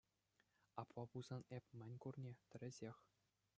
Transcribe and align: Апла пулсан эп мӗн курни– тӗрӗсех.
Апла 0.81 1.03
пулсан 1.11 1.41
эп 1.57 1.65
мӗн 1.79 1.91
курни– 2.01 2.33
тӗрӗсех. 2.49 2.97